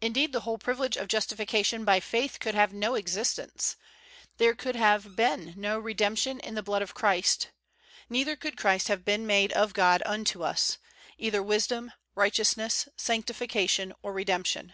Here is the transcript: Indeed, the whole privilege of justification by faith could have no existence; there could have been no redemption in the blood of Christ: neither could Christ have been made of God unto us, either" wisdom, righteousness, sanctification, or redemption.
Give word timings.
Indeed, 0.00 0.32
the 0.32 0.40
whole 0.40 0.56
privilege 0.56 0.96
of 0.96 1.06
justification 1.06 1.84
by 1.84 2.00
faith 2.00 2.40
could 2.40 2.54
have 2.54 2.72
no 2.72 2.94
existence; 2.94 3.76
there 4.38 4.54
could 4.54 4.74
have 4.74 5.14
been 5.14 5.52
no 5.54 5.78
redemption 5.78 6.40
in 6.40 6.54
the 6.54 6.62
blood 6.62 6.80
of 6.80 6.94
Christ: 6.94 7.50
neither 8.08 8.36
could 8.36 8.56
Christ 8.56 8.88
have 8.88 9.04
been 9.04 9.26
made 9.26 9.52
of 9.52 9.74
God 9.74 10.02
unto 10.06 10.42
us, 10.42 10.78
either" 11.18 11.42
wisdom, 11.42 11.92
righteousness, 12.14 12.88
sanctification, 12.96 13.92
or 14.02 14.14
redemption. 14.14 14.72